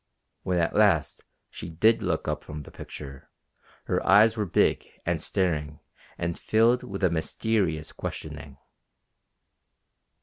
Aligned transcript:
When 0.41 0.57
at 0.57 0.73
last 0.73 1.23
she 1.51 1.69
did 1.69 2.01
look 2.01 2.27
up 2.27 2.43
from 2.43 2.63
the 2.63 2.71
picture 2.71 3.29
her 3.83 4.03
eyes 4.03 4.35
were 4.35 4.47
big 4.47 4.87
and 5.05 5.21
staring 5.21 5.79
and 6.17 6.39
filled 6.39 6.81
with 6.81 7.03
a 7.03 7.11
mysterious 7.11 7.91
questioning. 7.91 8.57